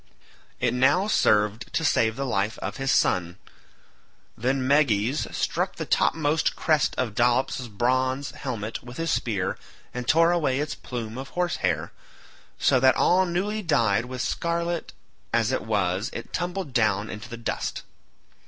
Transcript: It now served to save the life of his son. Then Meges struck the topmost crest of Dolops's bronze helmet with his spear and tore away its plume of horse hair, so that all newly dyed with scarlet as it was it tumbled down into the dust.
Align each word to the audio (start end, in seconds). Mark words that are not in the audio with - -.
It 0.59 0.73
now 0.73 1.05
served 1.07 1.71
to 1.73 1.85
save 1.85 2.15
the 2.15 2.25
life 2.25 2.57
of 2.57 2.77
his 2.77 2.91
son. 2.91 3.37
Then 4.35 4.67
Meges 4.67 5.31
struck 5.31 5.75
the 5.75 5.85
topmost 5.85 6.55
crest 6.55 6.95
of 6.97 7.13
Dolops's 7.13 7.67
bronze 7.67 8.31
helmet 8.31 8.81
with 8.81 8.97
his 8.97 9.11
spear 9.11 9.59
and 9.93 10.07
tore 10.07 10.31
away 10.31 10.59
its 10.59 10.73
plume 10.73 11.19
of 11.19 11.29
horse 11.29 11.57
hair, 11.57 11.91
so 12.57 12.79
that 12.79 12.95
all 12.95 13.27
newly 13.27 13.61
dyed 13.61 14.05
with 14.05 14.23
scarlet 14.23 14.91
as 15.31 15.51
it 15.51 15.61
was 15.61 16.09
it 16.13 16.33
tumbled 16.33 16.73
down 16.73 17.07
into 17.11 17.29
the 17.29 17.37
dust. 17.37 17.83